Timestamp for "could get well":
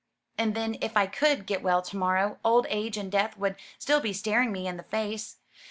1.05-1.83